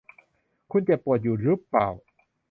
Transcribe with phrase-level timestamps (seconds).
[0.71, 1.87] คุณเจ็บปวดอยู่รึเปล่า?